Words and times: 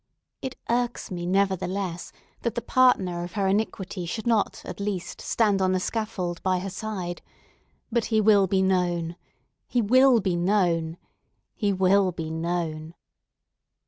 It 0.41 0.55
irks 0.67 1.11
me, 1.11 1.27
nevertheless, 1.27 2.11
that 2.41 2.55
the 2.55 2.61
partner 2.63 3.23
of 3.23 3.33
her 3.33 3.47
iniquity 3.47 4.07
should 4.07 4.25
not 4.25 4.63
at 4.65 4.79
least, 4.79 5.21
stand 5.21 5.61
on 5.61 5.73
the 5.73 5.79
scaffold 5.79 6.41
by 6.41 6.57
her 6.57 6.71
side. 6.71 7.21
But 7.91 8.05
he 8.05 8.19
will 8.19 8.47
be 8.47 8.63
known—he 8.63 9.81
will 9.83 10.19
be 10.19 10.35
known!—he 10.35 11.73
will 11.73 12.11
be 12.11 12.31
known!" 12.31 12.95